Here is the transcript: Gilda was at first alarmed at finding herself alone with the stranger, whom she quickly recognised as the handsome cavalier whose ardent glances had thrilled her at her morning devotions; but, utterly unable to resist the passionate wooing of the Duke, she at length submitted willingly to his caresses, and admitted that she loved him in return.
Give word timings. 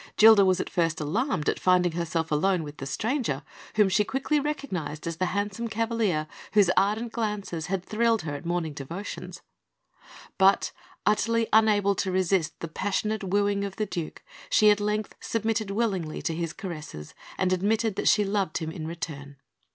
Gilda 0.17 0.43
was 0.43 0.59
at 0.59 0.67
first 0.67 0.99
alarmed 0.99 1.47
at 1.47 1.59
finding 1.59 1.91
herself 1.91 2.31
alone 2.31 2.63
with 2.63 2.77
the 2.77 2.87
stranger, 2.87 3.43
whom 3.75 3.87
she 3.87 4.03
quickly 4.03 4.39
recognised 4.39 5.05
as 5.05 5.17
the 5.17 5.27
handsome 5.27 5.67
cavalier 5.67 6.25
whose 6.53 6.71
ardent 6.75 7.11
glances 7.11 7.67
had 7.67 7.85
thrilled 7.85 8.23
her 8.23 8.33
at 8.33 8.41
her 8.41 8.47
morning 8.47 8.73
devotions; 8.73 9.43
but, 10.39 10.71
utterly 11.05 11.47
unable 11.53 11.93
to 11.93 12.11
resist 12.11 12.59
the 12.61 12.67
passionate 12.67 13.23
wooing 13.23 13.63
of 13.63 13.75
the 13.75 13.85
Duke, 13.85 14.23
she 14.49 14.71
at 14.71 14.79
length 14.79 15.13
submitted 15.19 15.69
willingly 15.69 16.19
to 16.23 16.33
his 16.33 16.51
caresses, 16.51 17.13
and 17.37 17.53
admitted 17.53 17.95
that 17.95 18.07
she 18.07 18.25
loved 18.25 18.57
him 18.57 18.71
in 18.71 18.87
return. 18.87 19.35